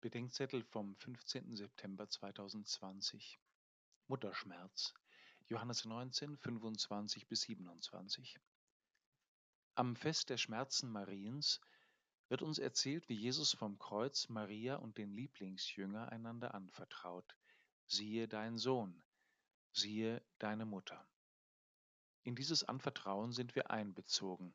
Bedenkzettel 0.00 0.62
vom 0.62 0.94
15. 0.94 1.56
September 1.56 2.08
2020 2.08 3.40
Mutterschmerz 4.06 4.94
Johannes 5.48 5.84
19, 5.84 6.36
25 6.36 7.26
bis 7.26 7.40
27 7.42 8.38
Am 9.74 9.96
Fest 9.96 10.30
der 10.30 10.36
Schmerzen 10.36 10.92
Mariens 10.92 11.60
wird 12.28 12.42
uns 12.42 12.60
erzählt, 12.60 13.08
wie 13.08 13.16
Jesus 13.16 13.54
vom 13.54 13.76
Kreuz 13.80 14.28
Maria 14.28 14.76
und 14.76 14.98
den 14.98 15.10
Lieblingsjünger 15.10 16.12
einander 16.12 16.54
anvertraut. 16.54 17.36
Siehe 17.88 18.28
dein 18.28 18.56
Sohn, 18.56 19.02
siehe 19.72 20.22
deine 20.38 20.64
Mutter. 20.64 21.08
In 22.22 22.36
dieses 22.36 22.62
Anvertrauen 22.62 23.32
sind 23.32 23.56
wir 23.56 23.72
einbezogen. 23.72 24.54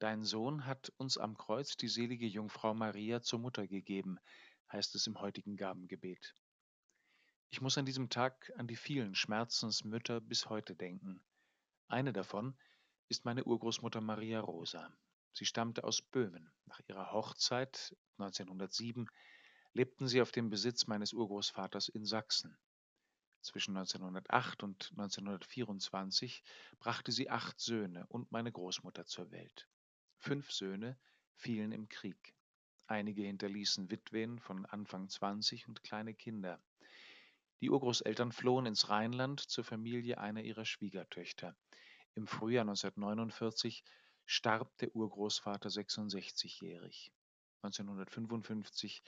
Dein 0.00 0.24
Sohn 0.24 0.66
hat 0.66 0.92
uns 0.96 1.18
am 1.18 1.36
Kreuz 1.36 1.76
die 1.76 1.88
selige 1.88 2.26
Jungfrau 2.26 2.74
Maria 2.74 3.20
zur 3.20 3.38
Mutter 3.38 3.66
gegeben, 3.66 4.18
heißt 4.72 4.94
es 4.94 5.06
im 5.06 5.20
heutigen 5.20 5.56
Gabengebet. 5.56 6.34
Ich 7.50 7.60
muss 7.60 7.76
an 7.78 7.86
diesem 7.86 8.08
Tag 8.10 8.52
an 8.56 8.68
die 8.68 8.76
vielen 8.76 9.14
Schmerzensmütter 9.14 10.20
bis 10.20 10.48
heute 10.48 10.76
denken. 10.76 11.20
Eine 11.88 12.12
davon 12.12 12.56
ist 13.08 13.24
meine 13.24 13.44
Urgroßmutter 13.44 14.00
Maria 14.00 14.40
Rosa. 14.40 14.92
Sie 15.32 15.44
stammte 15.44 15.82
aus 15.84 16.00
Böhmen. 16.00 16.52
Nach 16.66 16.80
ihrer 16.86 17.12
Hochzeit 17.12 17.96
1907 18.18 19.08
lebten 19.72 20.06
sie 20.06 20.22
auf 20.22 20.30
dem 20.30 20.50
Besitz 20.50 20.86
meines 20.86 21.12
Urgroßvaters 21.12 21.88
in 21.88 22.04
Sachsen. 22.04 22.56
Zwischen 23.40 23.76
1908 23.76 24.62
und 24.62 24.90
1924 24.92 26.44
brachte 26.78 27.10
sie 27.10 27.30
acht 27.30 27.58
Söhne 27.58 28.06
und 28.08 28.30
meine 28.30 28.52
Großmutter 28.52 29.06
zur 29.06 29.30
Welt. 29.30 29.66
Fünf 30.18 30.52
Söhne 30.52 30.98
fielen 31.34 31.72
im 31.72 31.88
Krieg. 31.88 32.34
Einige 32.90 33.22
hinterließen 33.22 33.88
Witwen 33.92 34.40
von 34.40 34.66
Anfang 34.66 35.08
20 35.08 35.68
und 35.68 35.84
kleine 35.84 36.12
Kinder. 36.12 36.60
Die 37.60 37.70
Urgroßeltern 37.70 38.32
flohen 38.32 38.66
ins 38.66 38.88
Rheinland 38.88 39.38
zur 39.38 39.62
Familie 39.62 40.18
einer 40.18 40.42
ihrer 40.42 40.64
Schwiegertöchter. 40.64 41.54
Im 42.16 42.26
Frühjahr 42.26 42.62
1949 42.62 43.84
starb 44.26 44.76
der 44.78 44.92
Urgroßvater 44.96 45.68
66-jährig. 45.68 47.12
1955 47.62 49.04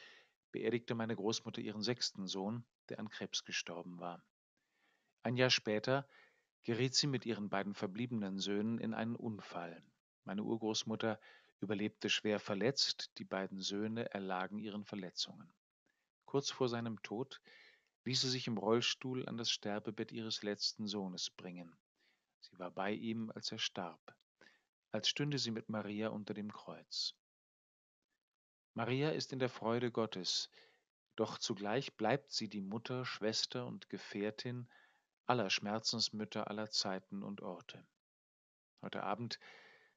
beerdigte 0.53 0.95
meine 0.95 1.17
Großmutter 1.17 1.61
ihren 1.61 1.83
sechsten 1.83 2.28
Sohn, 2.28 2.65
der 2.89 3.01
an 3.01 3.09
Krebs 3.09 3.45
gestorben 3.45 3.99
war. 3.99 4.23
Ein 5.25 5.34
Jahr 5.34 5.51
später 5.51 6.06
geriet 6.62 6.95
sie 6.95 7.09
mit 7.09 7.27
ihren 7.27 7.49
beiden 7.49 7.75
verbliebenen 7.75 8.39
Söhnen 8.39 8.78
in 8.78 8.95
einen 8.95 9.17
Unfall. 9.17 9.83
Meine 10.25 10.42
Urgroßmutter 10.42 11.20
überlebte 11.61 12.11
schwer 12.11 12.41
verletzt, 12.41 13.11
die 13.19 13.25
beiden 13.25 13.61
Söhne 13.61 14.11
erlagen 14.12 14.59
ihren 14.59 14.84
Verletzungen. 14.84 15.53
Kurz 16.25 16.51
vor 16.51 16.69
seinem 16.69 17.03
Tod 17.03 17.41
ließ 18.05 18.23
sie 18.23 18.31
sich 18.31 18.47
im 18.47 18.59
Rollstuhl 18.59 19.28
an 19.28 19.37
das 19.37 19.50
Sterbebett 19.50 20.12
ihres 20.12 20.43
letzten 20.43 20.87
Sohnes 20.87 21.31
bringen. 21.31 21.77
Sie 22.41 22.59
war 22.59 22.70
bei 22.70 22.93
ihm, 22.93 23.31
als 23.34 23.53
er 23.53 23.59
starb, 23.59 24.17
als 24.91 25.09
stünde 25.09 25.39
sie 25.39 25.50
mit 25.50 25.69
Maria 25.69 26.09
unter 26.09 26.34
dem 26.34 26.53
Kreuz. 26.53 27.15
Maria 28.75 29.11
ist 29.11 29.33
in 29.33 29.39
der 29.39 29.50
Freude 29.50 29.91
Gottes, 29.91 30.50
doch 31.15 31.39
zugleich 31.39 31.95
bleibt 31.95 32.33
sie 32.33 32.48
die 32.48 32.62
Mutter, 32.62 33.05
Schwester 33.05 33.67
und 33.67 33.89
Gefährtin 33.91 34.69
aller 35.27 35.50
Schmerzensmütter 35.50 36.48
aller 36.48 36.70
Zeiten 36.70 37.23
und 37.23 37.43
Orte. 37.43 37.87
Heute 38.81 39.03
Abend 39.03 39.39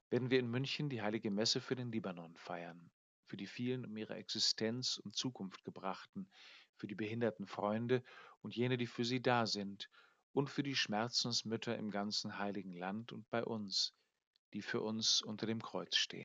werden 0.09 0.29
wir 0.29 0.39
in 0.39 0.49
München 0.49 0.89
die 0.89 1.01
heilige 1.01 1.31
Messe 1.31 1.61
für 1.61 1.75
den 1.75 1.91
Libanon 1.91 2.35
feiern, 2.37 2.91
für 3.25 3.37
die 3.37 3.47
vielen 3.47 3.85
um 3.85 3.97
ihre 3.97 4.15
Existenz 4.15 4.97
und 4.97 5.15
Zukunft 5.15 5.63
gebrachten, 5.63 6.29
für 6.77 6.87
die 6.87 6.95
behinderten 6.95 7.47
Freunde 7.47 8.03
und 8.41 8.55
jene, 8.55 8.77
die 8.77 8.87
für 8.87 9.05
sie 9.05 9.21
da 9.21 9.45
sind, 9.45 9.89
und 10.33 10.49
für 10.49 10.63
die 10.63 10.75
Schmerzensmütter 10.75 11.77
im 11.77 11.91
ganzen 11.91 12.37
heiligen 12.37 12.73
Land 12.73 13.13
und 13.13 13.29
bei 13.29 13.43
uns, 13.43 13.93
die 14.53 14.61
für 14.61 14.81
uns 14.81 15.21
unter 15.21 15.47
dem 15.47 15.61
Kreuz 15.61 15.95
stehen. 15.95 16.13